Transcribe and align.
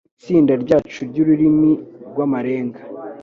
Itsinda 0.19 0.53
ryacu 0.63 0.99
ry'ururimi 1.09 1.71
rw'amarenga 2.09 2.81